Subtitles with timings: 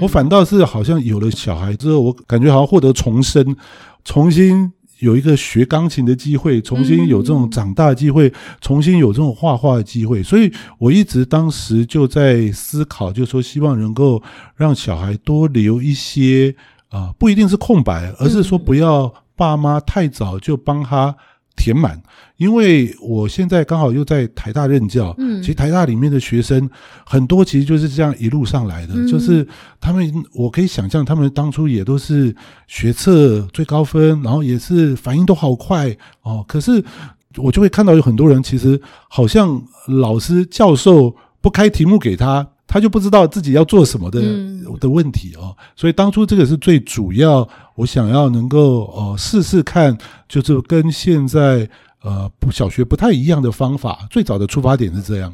[0.00, 3.56] 我反倒是好像有了小孩之后，我感觉好像获得重生，
[4.04, 10.22] 重新有一个学钢琴的机会，重新有这种长大的机会，重新有这种画画的机会。
[10.22, 14.22] 所以我一直当时就在思考，就说希望能够
[14.56, 16.54] 让小孩多留一些
[16.88, 21.16] 啊，不一定是空白，而是说不要爸妈太早就帮他。
[21.62, 22.00] 填满，
[22.38, 26.66] 因为我现在刚好又在台大任教，嗯，其实台大里面的学生
[27.04, 29.46] 很多，其实就是这样一路上来的，就是
[29.78, 32.34] 他们，我可以想象，他们当初也都是
[32.66, 36.42] 学测最高分，然后也是反应都好快哦。
[36.48, 36.82] 可是
[37.36, 42.48] 我就会看到有很多人，其实好像老师教授不开题目给他。
[42.72, 44.22] 他就不知道自己要做什么的
[44.78, 47.40] 的问题哦，所以当初这个是最主要，
[47.80, 49.96] 我想要能够呃试试看，
[50.28, 51.66] 就是跟现在
[52.02, 55.32] 呃小学不太一样的方法，最早的出发点是这样。